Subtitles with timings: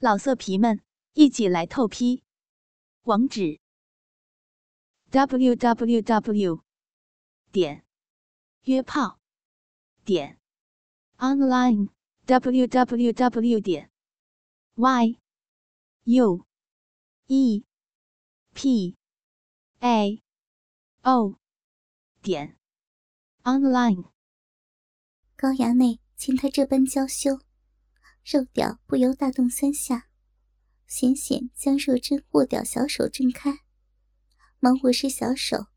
[0.00, 0.80] 老色皮们，
[1.14, 2.22] 一起来透批！
[3.02, 3.58] 网址
[5.10, 6.62] ：w w w
[7.50, 7.84] 点
[8.62, 9.18] 约炮
[10.04, 10.38] 点
[11.16, 11.88] online
[12.26, 13.90] w w w 点
[14.76, 15.18] y
[16.04, 16.46] u
[17.26, 17.64] e
[18.54, 18.96] p
[19.80, 20.22] a
[21.02, 21.40] o
[22.22, 22.56] 点
[23.42, 24.12] online。
[25.34, 27.47] 高衙内见他这般娇羞。
[28.30, 30.10] 肉屌不由大动三下，
[30.86, 33.60] 险险将若真握屌小手挣开，
[34.58, 35.68] 忙握实小手，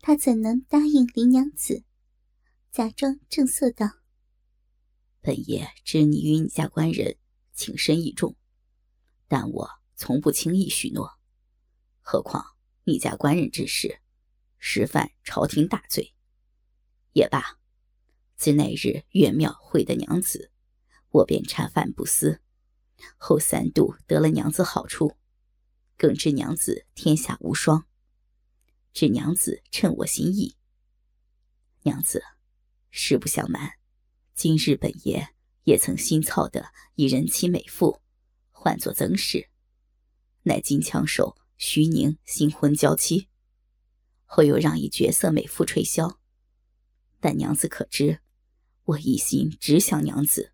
[0.00, 1.84] 他怎能答应林娘子？
[2.72, 3.98] 假装正色道
[5.20, 7.18] ：“本爷知你与你家官人
[7.52, 8.38] 情深意重，
[9.26, 11.18] 但我从不轻易许诺。
[12.00, 14.00] 何况你家官人之事，
[14.56, 16.14] 实犯朝廷大罪。
[17.12, 17.58] 也罢，
[18.38, 20.50] 自那日岳庙会的娘子。”
[21.10, 22.40] 我便茶饭不思，
[23.16, 25.16] 后三度得了娘子好处，
[25.96, 27.86] 更知娘子天下无双。
[28.92, 30.56] 知娘子称我心意。
[31.82, 32.22] 娘子，
[32.90, 33.74] 实不相瞒，
[34.34, 38.00] 今日本爷也曾新操的一人妻美妇，
[38.50, 39.48] 唤作曾氏，
[40.42, 43.28] 乃金枪手徐宁新婚娇妻。
[44.24, 46.18] 后又让一绝色美妇吹箫，
[47.18, 48.20] 但娘子可知，
[48.84, 50.52] 我一心只想娘子。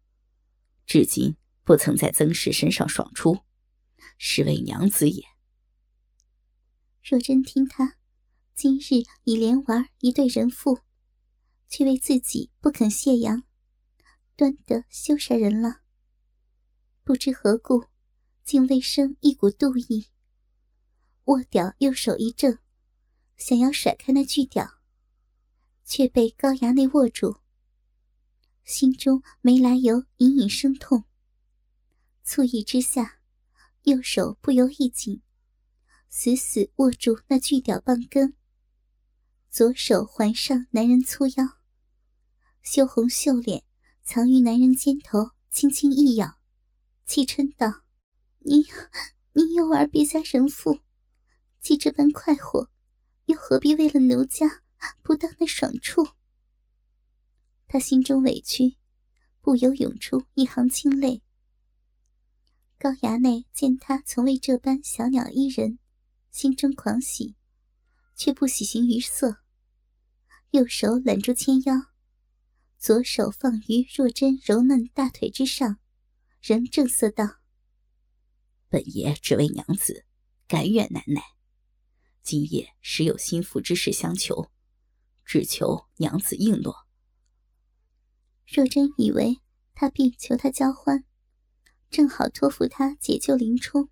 [0.87, 3.41] 至今不曾在曾氏身上爽出，
[4.19, 5.25] 是为娘子也。
[7.03, 7.97] 若真听他
[8.55, 10.81] 今日已连玩一对人妇，
[11.69, 13.45] 却为自己不肯谢阳，
[14.37, 15.81] 端得羞煞人了。
[17.03, 17.87] 不知何故，
[18.45, 20.09] 竟未生一股妒意。
[21.25, 22.59] 握屌右手一正，
[23.37, 24.81] 想要甩开那巨屌，
[25.85, 27.41] 却被高衙内握住。
[28.65, 31.05] 心中没来由，隐隐生痛。
[32.23, 33.19] 醋意之下，
[33.83, 35.21] 右手不由一紧，
[36.09, 38.35] 死死握住那巨屌棒根。
[39.51, 41.59] 左手环上男人粗腰，
[42.63, 43.65] 羞红秀脸
[44.03, 46.39] 藏于男人肩头，轻轻一咬，
[47.05, 47.83] 气嗔道
[48.41, 48.65] ：“你，
[49.35, 50.81] 你又玩别家神父，
[51.61, 52.71] 既这般快活，
[53.27, 54.63] 又何必为了奴家
[55.03, 56.09] 不当的爽处？”
[57.67, 58.77] 他心中委屈，
[59.41, 61.23] 不由涌出一行清泪。
[62.79, 65.79] 高衙内见他从未这般小鸟依人，
[66.31, 67.37] 心中狂喜，
[68.15, 69.39] 却不喜形于色。
[70.51, 71.75] 右手揽住纤腰，
[72.79, 75.79] 左手放于若真柔嫩大腿之上，
[76.41, 77.41] 仍正色道
[78.69, 80.05] ：“本爷只为娘子，
[80.47, 81.23] 甘愿难耐。
[82.23, 84.51] 今夜实有心腹之事相求，
[85.25, 86.84] 只求娘子应诺。”
[88.47, 89.41] 若真以为
[89.75, 91.05] 他必求他交欢，
[91.91, 93.89] 正好托付他解救林冲，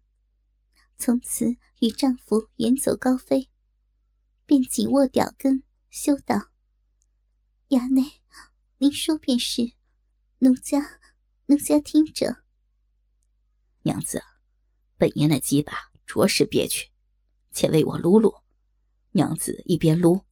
[0.99, 3.49] 从此与丈夫远走高飞，
[4.47, 6.51] 便紧握屌根，羞道
[7.71, 8.21] ：“衙内，
[8.79, 9.73] 您说便是，
[10.39, 11.01] 奴家，
[11.47, 12.45] 奴家听着。”
[13.83, 14.23] 娘子，
[14.97, 16.91] 本爷那鸡巴着实憋屈，
[17.51, 18.35] 且为我撸撸。
[19.13, 20.25] 娘子一边撸，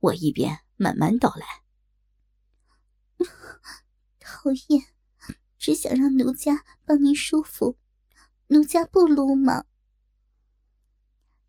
[0.00, 1.46] 我一边慢慢道来。
[4.48, 4.86] 讨厌，
[5.58, 7.76] 只想让奴家帮您舒服，
[8.46, 9.66] 奴家不撸吗？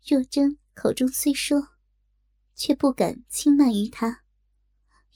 [0.06, 1.68] 若真口中虽说，
[2.54, 4.22] 却不敢轻慢于他，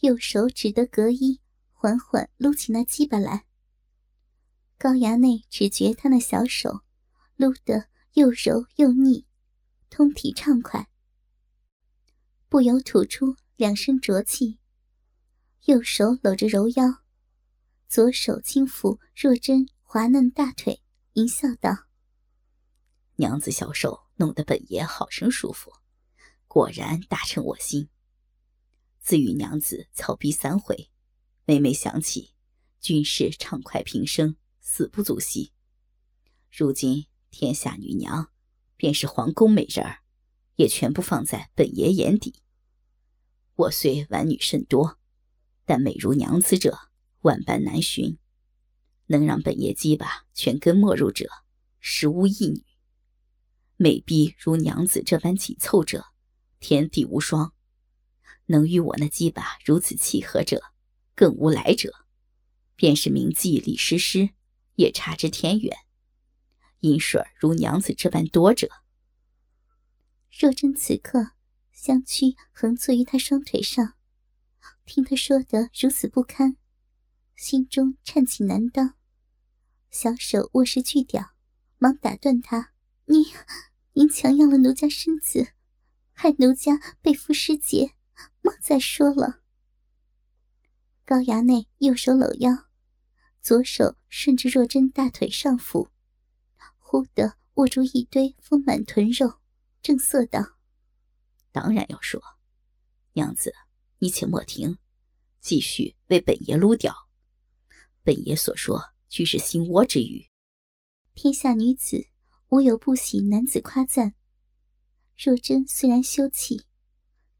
[0.00, 1.42] 右手只得隔衣，
[1.72, 3.44] 缓缓撸起那鸡巴来。
[4.78, 6.80] 高衙内只觉他那小手
[7.36, 9.26] 撸得又柔又腻，
[9.90, 10.88] 通体畅快，
[12.48, 14.58] 不由吐出两声浊气，
[15.66, 17.03] 右手搂着柔腰。
[17.94, 20.82] 左手轻抚若真滑嫩大腿，
[21.12, 21.86] 淫笑道
[23.14, 25.70] ：“娘子小手弄得本爷好生舒服，
[26.48, 27.88] 果然大称我心。
[28.98, 30.90] 自与娘子操逼三回，
[31.44, 32.34] 每每想起，
[32.80, 35.52] 均是畅快平生，死不足惜。
[36.50, 38.32] 如今天下女娘，
[38.76, 40.02] 便是皇宫美人儿，
[40.56, 42.42] 也全部放在本爷眼底。
[43.54, 44.98] 我虽玩女甚多，
[45.64, 46.90] 但美如娘子者。”
[47.24, 48.18] 万般难寻，
[49.06, 51.26] 能让本爷鸡巴全根没入者，
[51.80, 52.62] 实无一女。
[53.76, 56.04] 美婢如娘子这般紧凑者，
[56.60, 57.54] 天地无双。
[58.44, 60.60] 能与我那鸡巴如此契合者，
[61.14, 61.94] 更无来者。
[62.76, 64.28] 便是名妓李师师，
[64.74, 65.74] 也差之天远。
[66.80, 68.68] 阴水如娘子这般多者，
[70.30, 71.30] 若真此刻
[71.72, 73.94] 相屈横坐于他双腿上，
[74.84, 76.58] 听他说得如此不堪。
[77.36, 78.94] 心中颤起难当，
[79.90, 81.34] 小手握实巨屌，
[81.78, 82.72] 忙打断他
[83.06, 83.24] ：“您，
[83.92, 85.52] 您强要了奴家身子，
[86.12, 87.94] 害奴家背负失节，
[88.40, 89.42] 莫再说了。”
[91.04, 92.66] 高衙内右手搂腰，
[93.42, 95.90] 左手顺着若真大腿上抚，
[96.78, 99.40] 忽地握住一堆丰满臀肉，
[99.82, 100.56] 正色道
[101.50, 102.22] ：“当然要说，
[103.12, 103.52] 娘子，
[103.98, 104.78] 你且莫停，
[105.40, 107.03] 继续为本爷撸掉。
[108.04, 110.28] 本爷所说，俱是心窝之语。
[111.14, 112.06] 天下女子
[112.50, 114.14] 无有不喜男子夸赞。
[115.16, 116.66] 若真虽然羞气，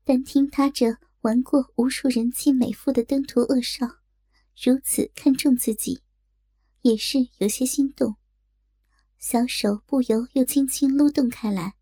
[0.04, 3.98] 但听他这玩过无数人妻美妇的登徒恶少，
[4.56, 6.02] 如此看重自己，
[6.80, 8.16] 也是有些心动。
[9.18, 11.74] 小手不由又轻轻撸动开来。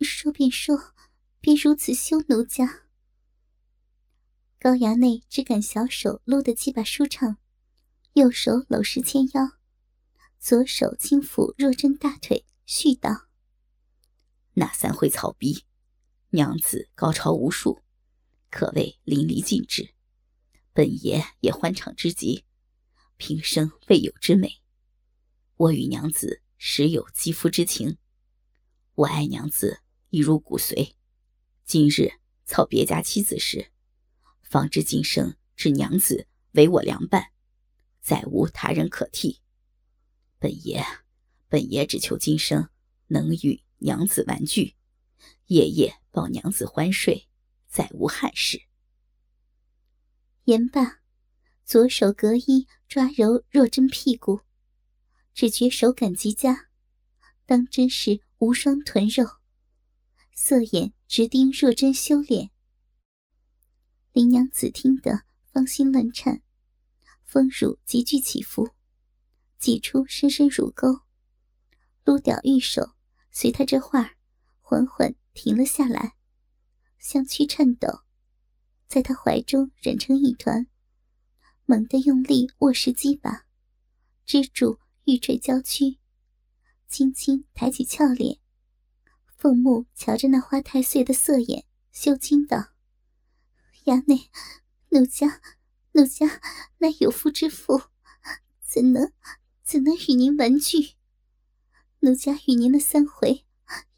[0.00, 0.92] 说便说，
[1.40, 2.82] 别如此羞奴家。
[4.58, 7.38] 高衙内只感小手撸得鸡巴舒畅，
[8.14, 9.58] 右手搂实纤腰，
[10.38, 13.26] 左手轻抚若真大腿，絮道
[14.54, 15.64] ：“那三回草逼，
[16.30, 17.82] 娘子高潮无数，
[18.50, 19.94] 可谓淋漓尽致。
[20.72, 22.44] 本爷也欢畅之极，
[23.16, 24.62] 平生未有之美。”
[25.58, 27.98] 我与娘子实有肌肤之情，
[28.94, 30.92] 我爱娘子一如骨髓。
[31.64, 32.12] 今日
[32.44, 33.72] 操别家妻子时，
[34.40, 37.32] 方知今生只娘子为我良伴，
[38.04, 39.40] 再无他人可替。
[40.38, 40.84] 本爷，
[41.48, 42.68] 本爷只求今生
[43.06, 44.76] 能与娘子玩具，
[45.46, 47.26] 夜夜抱娘子欢睡，
[47.66, 48.60] 再无憾事。
[50.44, 51.00] 言罢，
[51.64, 54.42] 左手隔衣抓揉若真屁股。
[55.32, 56.68] 只觉手感极佳，
[57.46, 59.24] 当真是无双臀肉，
[60.32, 62.50] 色眼直盯若真修炼。
[64.12, 66.43] 林娘子听得芳心乱颤，
[67.34, 68.70] 丰乳急剧起伏，
[69.58, 71.00] 挤出深深乳沟，
[72.04, 72.94] 撸屌玉手
[73.32, 74.12] 随他这话
[74.60, 76.14] 缓缓停了下来，
[77.00, 77.88] 香躯颤抖，
[78.86, 80.68] 在他怀中染成一团，
[81.64, 83.46] 猛地用力握实鸡巴，
[84.24, 84.78] 支住。
[85.06, 85.98] 玉坠娇躯，
[86.88, 88.38] 轻轻抬起俏脸，
[89.36, 92.68] 凤目瞧着那花太岁的色眼，羞惊道
[93.84, 94.30] ：“衙内，
[94.90, 95.42] 奴家，
[95.96, 96.40] 奴家
[96.78, 97.82] 乃有夫之妇，
[98.60, 99.12] 怎能
[99.62, 100.96] 怎能与您玩具？
[102.00, 103.46] 奴家与您的三回，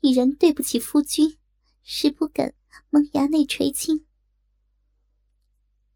[0.00, 1.38] 已然对不起夫君，
[1.82, 2.54] 实不敢
[2.90, 4.04] 蒙衙内垂青。”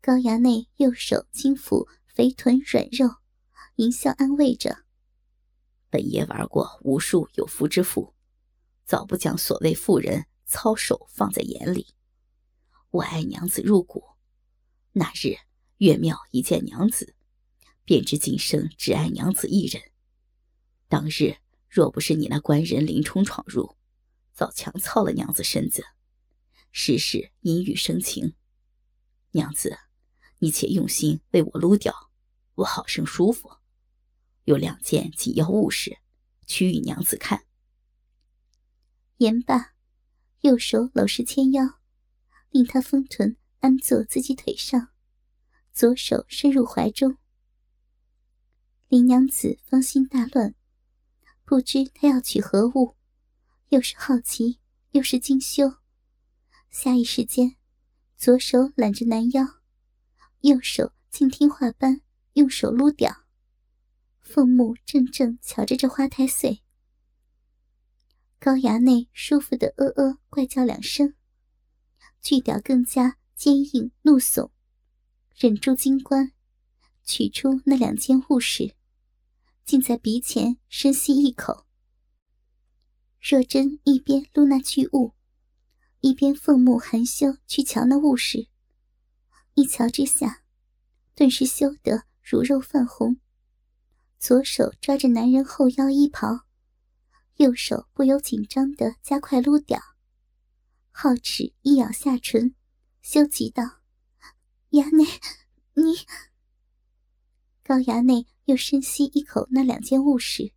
[0.00, 3.16] 高衙内右手轻抚肥臀软肉，
[3.74, 4.84] 淫笑安慰着。
[5.90, 8.14] 本爷玩过无数有夫之妇，
[8.86, 11.88] 早不将所谓妇人操守放在眼里。
[12.88, 14.02] 我爱娘子入骨，
[14.92, 15.36] 那日
[15.80, 17.14] 月庙一见娘子，
[17.86, 19.82] 便知今生只爱娘子一人。
[20.88, 21.36] 当日
[21.70, 23.78] 若不是你那官人林冲闯入，
[24.34, 25.82] 早强操了娘子身子，
[26.70, 28.34] 时事阴雨生情。
[29.30, 29.78] 娘子，
[30.40, 32.10] 你且用心为我撸掉，
[32.56, 33.50] 我好生舒服。
[34.44, 35.96] 有两件紧要物事，
[36.46, 37.46] 取与娘子看。
[39.16, 39.72] 言罢，
[40.42, 41.78] 右手搂实纤腰，
[42.50, 44.90] 令他丰臀安坐自己腿上，
[45.80, 47.16] 左手伸入怀中。
[48.88, 50.54] 林娘子芳心大乱，
[51.46, 52.96] 不知他要取何物，
[53.70, 54.60] 又是好奇，
[54.90, 55.76] 又是惊羞。
[56.68, 57.56] 下一时间，
[58.18, 59.42] 左手揽着男腰，
[60.42, 62.02] 右手竟听话般
[62.34, 63.24] 用手撸掉。
[64.20, 66.62] 凤目怔怔瞧着这花太岁，
[68.38, 71.14] 高衙内舒服的呃呃怪叫两声，
[72.20, 74.50] 巨屌更加坚硬怒耸，
[75.42, 76.32] 忍住金冠，
[77.02, 78.74] 取出那两件物事，
[79.64, 81.64] 竟在鼻前深吸一口。
[83.18, 85.14] 若真一边撸那巨物，
[86.00, 88.48] 一边凤目含羞去瞧那物事，
[89.54, 90.42] 一瞧之下，
[91.14, 93.16] 顿时羞得如肉泛红。
[94.18, 96.40] 左手抓着男人后腰衣袍，
[97.36, 99.80] 右手不由紧张的加快撸屌，
[100.92, 102.54] 皓齿一咬下唇，
[103.00, 103.79] 羞急道
[104.70, 105.04] ：“衙内，
[105.74, 106.06] 你……”
[107.62, 110.52] 高衙内又深吸一口那两件物事，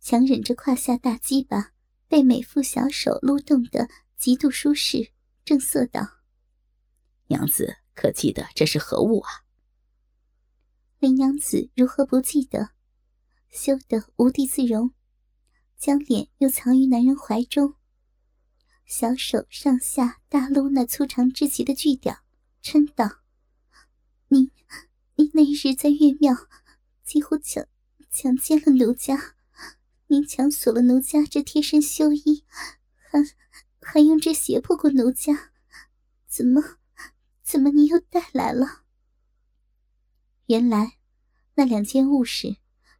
[0.00, 1.72] 强忍着胯下大鸡巴
[2.08, 5.12] 被美妇小手撸动的极度舒适，
[5.44, 6.18] 正色道
[7.28, 9.30] ：“娘子可记得这是何物啊？”
[10.98, 12.70] 林娘子如何不记得？
[13.50, 14.92] 羞得无地自容，
[15.78, 17.76] 将脸又藏于男人怀中，
[18.84, 22.18] 小手上下大撸那粗长之极的巨屌，
[22.62, 23.20] 嗔道
[24.28, 24.52] ：“你，
[25.14, 26.34] 你那日在月庙，
[27.02, 27.66] 几乎强
[28.10, 29.36] 强奸了奴家，
[30.08, 32.44] 您强索了奴家这贴身绣衣，
[33.10, 33.20] 还
[33.80, 35.52] 还用这胁迫过奴家，
[36.26, 36.78] 怎么
[37.42, 38.84] 怎么你又带来了？
[40.46, 40.98] 原来
[41.54, 42.56] 那两件物事，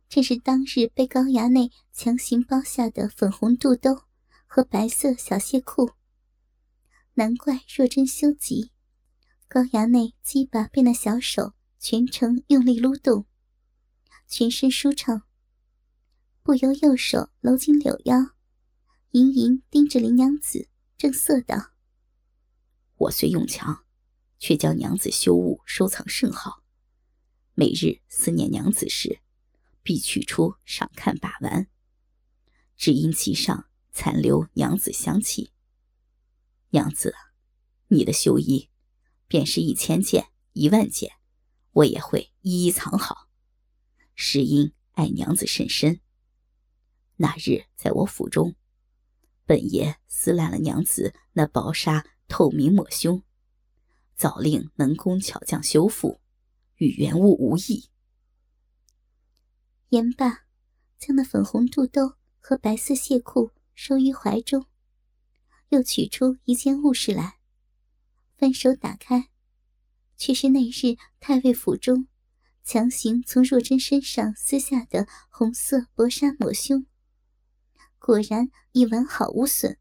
[0.08, 4.04] 正是当日被高衙内强行包下的粉红肚兜
[4.46, 5.92] 和白色小亵裤。
[7.14, 8.70] 难怪若真羞急，
[9.50, 13.24] 高衙内鸡巴被那小手全程用力撸动，
[14.26, 15.22] 全身舒畅。
[16.42, 18.34] 不由右手搂紧柳腰，
[19.12, 21.72] 盈盈盯着林娘子，正色道
[22.96, 23.86] ：“我虽用强，
[24.38, 26.62] 却将娘子修物收藏甚好。
[27.54, 29.20] 每日思念娘子时，
[29.82, 31.68] 必取出赏看把玩，
[32.76, 35.52] 只因其上残留娘子香气。”
[36.68, 37.14] 娘子，
[37.86, 38.68] 你的绣衣，
[39.28, 41.12] 便是一千件、一万件，
[41.70, 43.28] 我也会一一藏好。
[44.16, 46.00] 是因爱娘子甚深。
[47.16, 48.56] 那日在我府中，
[49.44, 53.22] 本爷撕烂了娘子那薄纱透明抹胸，
[54.16, 56.20] 早令能工巧匠修复，
[56.76, 57.90] 与原物无异。
[59.90, 60.46] 言罢，
[60.98, 64.66] 将那粉红肚兜和白色亵裤收于怀中。
[65.68, 67.37] 又取出一件物事来，
[68.38, 69.30] 翻手打开，
[70.16, 72.06] 却是那日太尉府中
[72.62, 76.86] 强行从若真身上撕下的红色薄纱抹胸，
[77.98, 79.76] 果然已完好无损。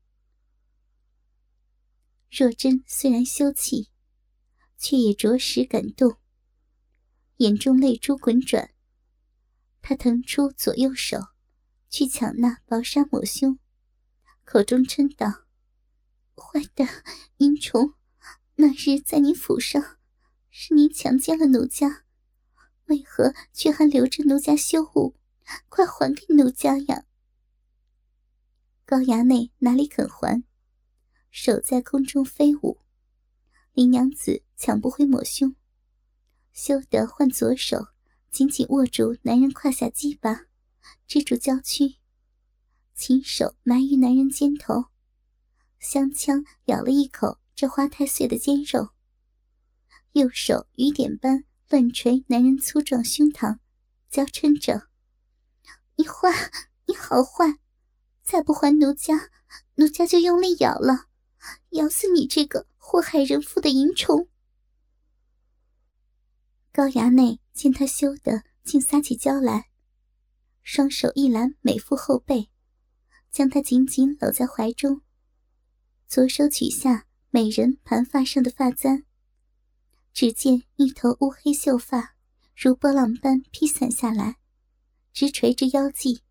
[2.31, 3.91] 若真虽然羞气，
[4.75, 6.17] 却也着实感动，
[7.37, 8.73] 眼中泪珠滚转。
[9.83, 11.19] 她腾出左右手，
[11.91, 13.59] 去抢那薄纱抹胸，
[14.43, 15.45] 口中嗔道。
[16.35, 16.85] 坏的
[17.37, 17.93] 淫虫，
[18.59, 19.97] 那日在你府上，
[20.49, 22.05] 是你强奸了奴家，
[22.85, 25.15] 为何却还留着奴家羞物？
[25.69, 27.05] 快还给奴家呀！
[28.83, 30.43] 高衙内哪里肯还，
[31.29, 32.79] 手在空中飞舞，
[33.73, 35.55] 林娘子抢不回抹胸，
[36.51, 37.89] 羞得换左手
[38.31, 40.47] 紧紧握住男人胯下鸡巴，
[41.05, 41.97] 支住娇躯，
[42.95, 44.85] 亲手埋于男人肩头。
[45.77, 48.89] 香枪咬了一口这花太岁的尖肉，
[50.11, 53.57] 右手雨点般乱捶男人粗壮胸膛，
[54.11, 54.89] 娇嗔着
[55.97, 56.51] ：“你坏，
[56.85, 57.57] 你好坏！
[58.21, 59.31] 再不还奴家，
[59.73, 61.07] 奴家就用力咬了，
[61.71, 64.29] 咬死你这个祸害人妇的淫虫！”
[66.71, 69.71] 高衙内见他羞得竟撒起娇来，
[70.61, 72.51] 双手一揽美妇后背，
[73.31, 75.01] 将她紧紧搂在怀中。
[76.07, 79.03] 左手取下美人盘发上的发簪，
[80.13, 82.15] 只见一头乌黑秀发
[82.55, 84.37] 如波浪般披散下来，
[85.11, 86.21] 直垂至腰际，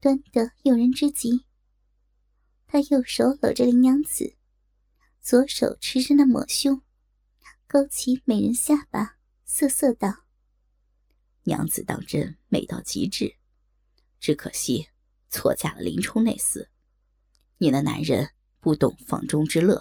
[0.00, 1.44] 端得诱人之极。
[2.66, 4.36] 他右手搂着林娘子，
[5.20, 6.80] 左手持着那抹胸，
[7.68, 10.24] 勾起美人下巴，瑟瑟道
[11.44, 13.36] ：“娘子当真美到极致，
[14.18, 14.88] 只可惜
[15.28, 16.68] 错嫁了林冲那厮。
[17.58, 19.80] 你那男人。”不懂房中之乐，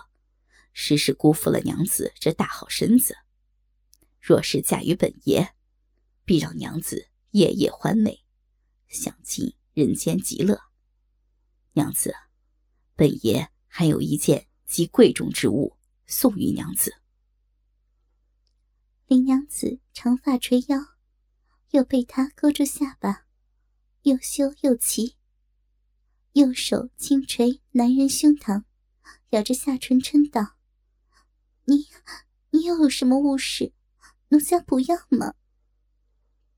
[0.78, 3.16] 实是辜负了娘子这大好身子。
[4.20, 5.56] 若是嫁于本爷，
[6.26, 8.26] 必让娘子夜夜欢美，
[8.90, 10.60] 享尽人间极乐。
[11.74, 12.14] 娘子，
[12.94, 15.78] 本爷还有一件极贵重之物
[16.08, 16.94] 送与娘子。
[19.08, 20.78] 林娘子长发垂腰，
[21.72, 23.26] 又被他勾住下巴，
[24.02, 25.16] 又羞又奇，
[26.34, 28.66] 右手轻捶男人胸膛。
[29.32, 30.55] 咬着下唇嗔道
[31.66, 31.88] ：“你，
[32.52, 33.74] 你又有什么物事？
[34.30, 35.34] 奴家不要吗？”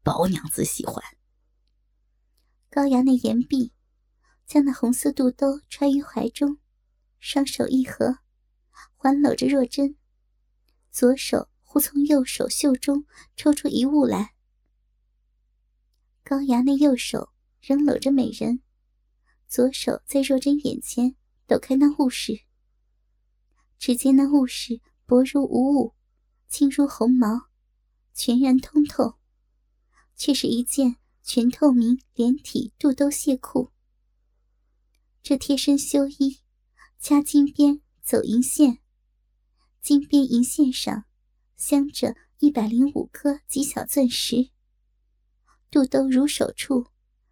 [0.04, 1.04] 宝娘子喜欢。
[2.70, 3.74] 高衙内言毕，
[4.46, 6.60] 将那红色肚兜揣于怀中，
[7.20, 8.20] 双手一合，
[8.96, 9.98] 环搂着若真，
[10.92, 14.34] 左手忽从右手袖中抽出一物来。
[16.24, 18.62] 高衙内右手仍搂着美人，
[19.48, 22.42] 左手在若真眼前抖开那物事。
[23.80, 25.96] 只见那物事薄如无物，
[26.50, 27.48] 轻如鸿毛，
[28.14, 29.16] 全然通透，
[30.18, 33.72] 却是一件全透明连体肚兜亵裤。
[35.24, 36.42] 这贴身修衣，
[37.00, 38.80] 掐金边走银线，
[39.82, 41.06] 金边银线上
[41.56, 44.50] 镶着一百零五颗极小钻石。
[45.72, 46.88] 肚兜如手处，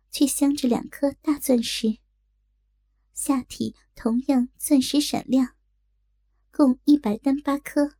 [0.10, 1.98] 却镶着两颗大钻石。
[3.14, 5.55] 下体同样钻石闪亮。
[6.56, 7.98] 共一百单八颗，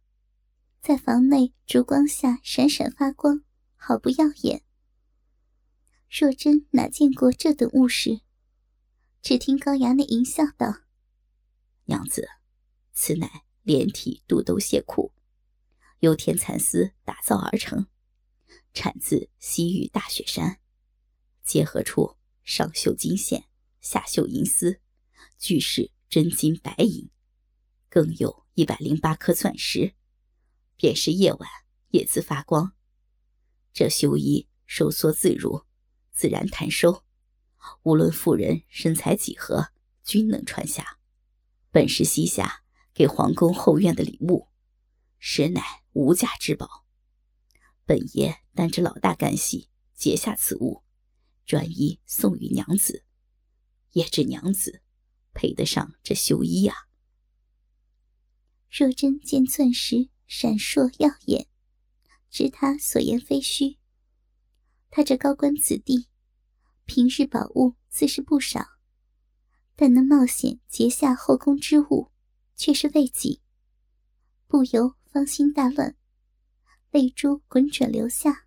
[0.82, 3.44] 在房内烛光下闪闪发光，
[3.76, 4.64] 好不耀眼。
[6.10, 8.22] 若真哪见过这等物事，
[9.22, 10.84] 只听高衙内淫笑道
[11.84, 12.30] ：“娘子，
[12.94, 15.12] 此乃连体肚兜蟹裤，
[16.00, 17.88] 由天蚕丝打造而成，
[18.74, 20.62] 产自西域大雪山，
[21.44, 23.50] 结合处上绣金线，
[23.82, 24.80] 下绣银丝，
[25.38, 27.10] 俱是真金白银，
[27.90, 29.94] 更有一百零八颗钻石，
[30.76, 31.50] 便是夜晚
[31.90, 32.74] 也自发光。
[33.74, 35.66] 这绣衣收缩自如，
[36.12, 37.04] 自然弹收。”
[37.84, 39.72] 无论妇人身材几何，
[40.04, 41.00] 均能穿下。
[41.72, 44.48] 本是西夏给皇宫后院的礼物，
[45.18, 46.86] 实乃无价之宝。
[47.84, 50.84] 本爷担着老大干系，结下此物，
[51.46, 53.04] 专一送与娘子。
[53.92, 54.82] 也知娘子
[55.34, 56.88] 配得上这绣衣啊。
[58.78, 61.48] 若真见钻石闪烁耀眼，
[62.30, 63.78] 知他所言非虚。
[64.90, 66.10] 他这高官子弟。
[66.84, 68.68] 平日宝物自是不少，
[69.78, 72.12] 但能冒险劫下后宫之物，
[72.58, 73.42] 却是未几，
[74.46, 75.96] 不由芳心大乱，
[76.92, 78.46] 泪珠滚转流下。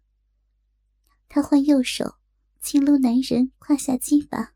[1.26, 2.16] 他换右手
[2.60, 4.54] 轻撸男人胯下鸡巴，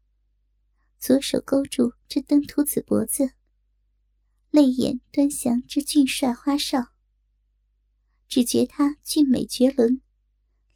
[0.99, 3.33] 左手勾住这登徒子脖子，
[4.53, 6.89] 泪眼端详这俊帅花少。
[8.29, 10.03] 只觉他俊美绝伦，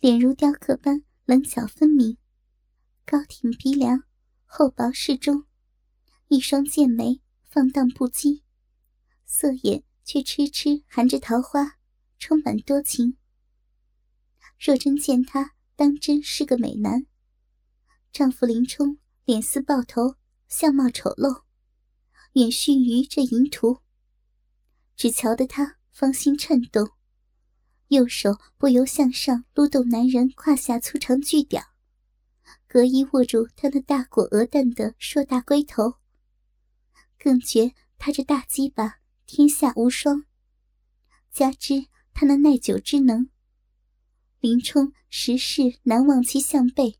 [0.00, 2.16] 脸如雕刻般棱角分明。
[3.04, 4.02] 高挺鼻梁，
[4.46, 5.44] 厚薄适中，
[6.28, 8.40] 一双剑眉放荡不羁，
[9.26, 11.76] 色眼却痴痴含着桃花，
[12.18, 13.18] 充满多情。
[14.58, 17.06] 若真见他，当真是个美男。
[18.10, 20.16] 丈夫林冲脸似豹头，
[20.48, 21.42] 相貌丑陋，
[22.36, 23.78] 远逊于这淫徒。
[24.94, 26.90] 只瞧得他芳心颤动，
[27.88, 31.62] 右手不由向上撸动男人胯下粗长巨屌。
[32.68, 35.94] 隔一握住他那大果鹅蛋的硕大龟头，
[37.18, 40.26] 更觉他这大鸡巴天下无双。
[41.30, 43.30] 加之他那耐久之能，
[44.40, 46.98] 林冲时事难忘其项背。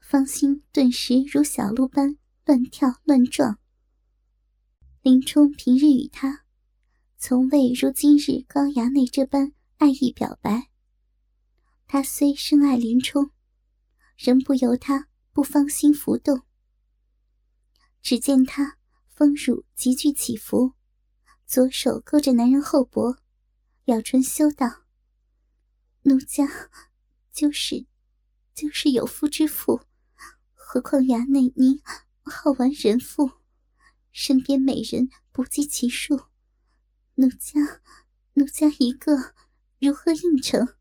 [0.00, 2.18] 芳心顿时如小鹿般
[2.48, 3.58] 乱跳乱撞。
[5.02, 6.46] 林冲平日与他，
[7.18, 10.70] 从未如今日高衙内这般爱意表白。
[11.86, 13.32] 他虽深爱林冲。
[14.16, 16.40] 仍不由他不芳心浮动。
[18.00, 18.78] 只见他
[19.10, 20.72] 丰乳急剧起伏，
[21.44, 23.18] 左手勾着男人后脖，
[23.84, 24.84] 咬唇羞道
[26.04, 26.48] ：“奴家
[27.30, 27.86] 就是，
[28.54, 29.82] 就是有夫之妇，
[30.54, 31.80] 何况衙内您
[32.28, 33.32] 好玩人妇，
[34.12, 36.26] 身边美人不计其数，
[37.14, 37.80] 奴家，
[38.34, 39.34] 奴家一个
[39.78, 40.76] 如何应承？”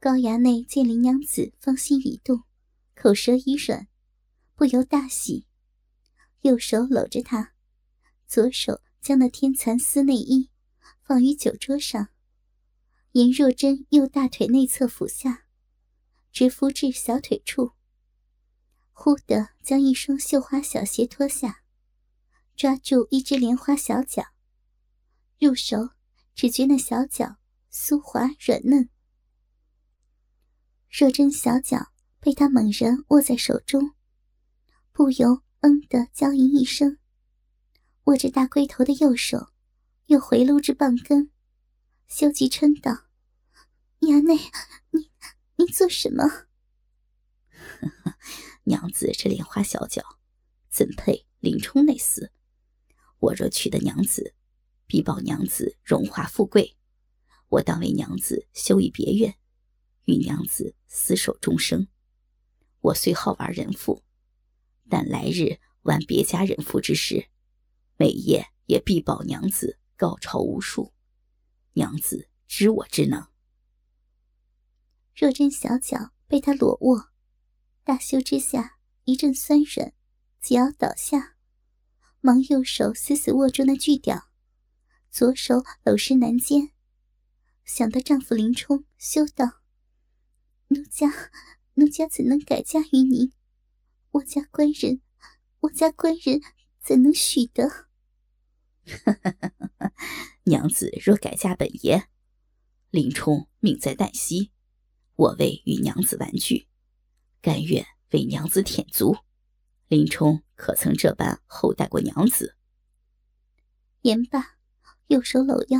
[0.00, 2.42] 高衙内见林娘子芳心已动，
[2.94, 3.88] 口舌已软，
[4.54, 5.46] 不由大喜，
[6.42, 7.54] 右手搂着她，
[8.26, 10.50] 左手将那天蚕丝内衣
[11.02, 12.08] 放于酒桌上，
[13.12, 15.46] 沿若真右大腿内侧俯下，
[16.32, 17.72] 直敷至小腿处。
[18.96, 21.62] 忽地将一双绣花小鞋脱下，
[22.56, 24.22] 抓住一只莲花小脚，
[25.38, 25.90] 入手
[26.34, 27.36] 只觉那小脚
[27.72, 28.88] 酥滑软嫩。
[30.88, 31.88] 若真小脚
[32.20, 33.94] 被他猛然握在手中，
[34.92, 36.98] 不由“嗯”的娇吟一声，
[38.04, 39.48] 握着大龟头的右手
[40.06, 41.32] 又回撸至棒根，
[42.06, 43.06] 羞急嗔道
[44.06, 44.36] ：“衙内，
[44.92, 45.10] 你
[45.56, 46.24] 你做什么？”
[48.64, 50.02] 娘子这莲花小脚，
[50.68, 52.30] 怎配林冲那厮？
[53.18, 54.34] 我若娶得娘子，
[54.86, 56.76] 必保娘子荣华富贵。
[57.48, 59.36] 我当为娘子修一别院。
[60.06, 61.88] 与娘子厮守终生。
[62.80, 64.02] 我虽好玩人妇，
[64.90, 67.28] 但来日玩别家人妇之时，
[67.96, 70.92] 每夜也必保娘子高潮无数。
[71.72, 73.26] 娘子知我之能。
[75.14, 77.08] 若真小脚被他裸握，
[77.84, 79.92] 大羞之下一阵酸软，
[80.40, 81.36] 几要倒下，
[82.22, 84.30] 忙右手死死握住那巨屌，
[85.10, 86.70] 左手搂实男肩，
[87.66, 89.60] 想到丈夫林冲，羞道。
[90.68, 91.12] 奴家，
[91.74, 93.34] 奴家怎能改嫁于您？
[94.12, 95.02] 我家官人，
[95.60, 96.40] 我家官人
[96.82, 97.68] 怎能许得？
[100.44, 102.04] 娘子若改嫁本爷，
[102.88, 104.52] 林冲命在旦夕，
[105.16, 106.66] 我为与娘子玩具，
[107.44, 109.18] 甘愿为娘子舔足。
[109.88, 112.56] 林冲可曾这般厚待过娘子？
[114.00, 114.56] 言罢，
[115.08, 115.78] 右手搂腰，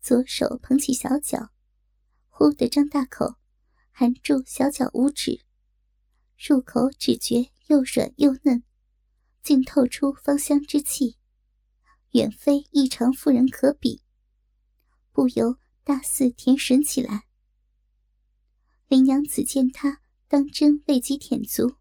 [0.00, 1.50] 左手捧起小脚，
[2.30, 3.34] 忽地张大口。
[3.90, 5.44] 含住小脚五指，
[6.38, 8.62] 入口只觉又软又嫩，
[9.42, 11.18] 竟透出芳香之气，
[12.12, 14.02] 远非异常妇人可比，
[15.12, 17.24] 不由大肆舔吮起来。
[18.86, 21.76] 林娘子见他当真未及舔足，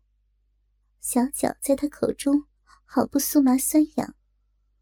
[1.01, 2.45] 小脚在他口中
[2.85, 4.15] 好不酥麻酸痒，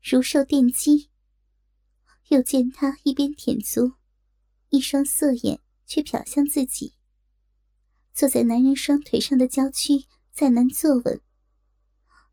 [0.04, 1.10] 如受电击。
[2.30, 3.94] 又见他一边舔足，
[4.70, 6.94] 一双色眼却瞟向自己。
[8.14, 11.20] 坐在男人双腿上的娇躯再难坐稳，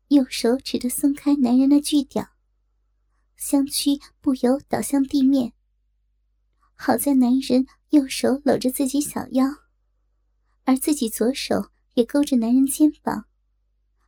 [0.09, 2.29] 右手指着松开男人的巨屌，
[3.37, 5.53] 香躯不由倒向地面。
[6.75, 9.47] 好在男人右手搂着自己小腰，
[10.63, 13.25] 而自己左手也勾着男人肩膀，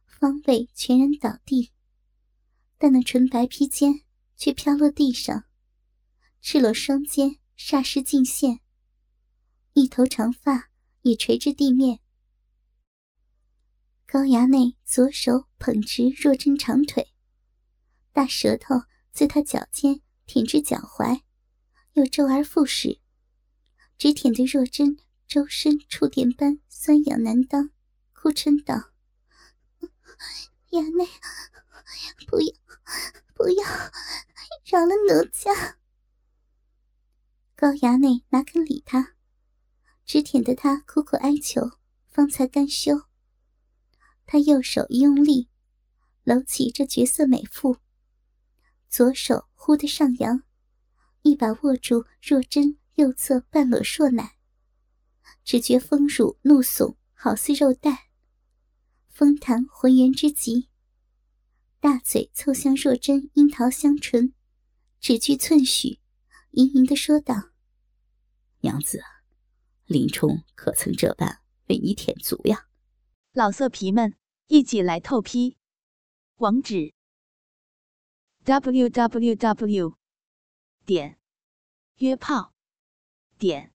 [0.05, 1.71] 方位全然倒地，
[2.77, 4.01] 但那纯白披肩
[4.35, 5.45] 却飘落地上，
[6.41, 8.59] 赤裸双肩霎时尽现，
[9.73, 10.69] 一头长发。
[11.05, 11.99] 也垂至地面，
[14.07, 17.13] 高衙内左手捧直若真长腿，
[18.11, 18.73] 大舌头
[19.11, 21.21] 自他脚尖舔至脚踝，
[21.93, 22.99] 又周而复始，
[23.99, 27.71] 只舔得若真周身触电般酸痒难当，
[28.13, 28.91] 哭嗔道
[30.71, 31.07] ：“衙内，
[32.27, 32.53] 不要，
[33.33, 33.65] 不要，
[34.65, 35.77] 饶了奴家。”
[37.55, 39.13] 高衙内哪肯理他。
[40.05, 43.05] 只舔得他苦苦哀求，方才甘休。
[44.27, 45.49] 他右手一用力，
[46.23, 47.77] 搂起这绝色美妇，
[48.88, 50.43] 左手忽地上扬，
[51.23, 54.38] 一把握住若真右侧半裸硕奶，
[55.43, 57.97] 只觉丰乳怒耸，好似肉蛋，
[59.09, 60.69] 风弹浑圆之极。
[61.79, 64.33] 大嘴凑向若真樱桃香唇，
[64.99, 65.99] 只距寸许，
[66.51, 67.51] 盈盈地说道
[68.61, 69.03] ：“娘子。”
[69.85, 72.67] 林冲可曾这般为你舔足呀？
[73.33, 74.15] 老色皮们，
[74.47, 75.57] 一起来透批！
[76.38, 76.95] 网址
[78.43, 79.95] ：w w w
[80.88, 81.19] 点
[81.97, 82.55] 约炮
[83.38, 83.74] 点